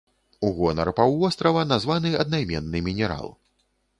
У 0.47 0.49
гонар 0.59 0.89
паўвострава 0.99 1.61
названы 1.73 2.13
аднайменны 2.23 2.83
мінерал. 2.87 3.31